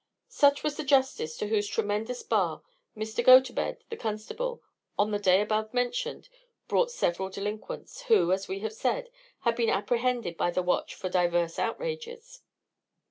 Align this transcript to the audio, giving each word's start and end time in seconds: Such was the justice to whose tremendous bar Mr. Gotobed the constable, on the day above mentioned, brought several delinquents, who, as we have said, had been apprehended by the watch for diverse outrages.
Such 0.29 0.63
was 0.63 0.77
the 0.77 0.83
justice 0.83 1.37
to 1.37 1.49
whose 1.49 1.67
tremendous 1.67 2.23
bar 2.23 2.63
Mr. 2.97 3.23
Gotobed 3.23 3.83
the 3.91 3.95
constable, 3.95 4.63
on 4.97 5.11
the 5.11 5.19
day 5.19 5.41
above 5.41 5.75
mentioned, 5.75 6.27
brought 6.67 6.89
several 6.89 7.29
delinquents, 7.29 8.01
who, 8.07 8.31
as 8.31 8.47
we 8.47 8.61
have 8.61 8.73
said, 8.73 9.11
had 9.41 9.55
been 9.55 9.69
apprehended 9.69 10.37
by 10.37 10.49
the 10.49 10.63
watch 10.63 10.95
for 10.95 11.07
diverse 11.07 11.59
outrages. 11.59 12.41